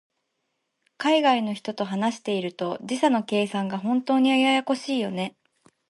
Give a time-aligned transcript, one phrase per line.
[0.97, 5.35] 海外の人と話していると、時差の計算が本当にややこしいよね。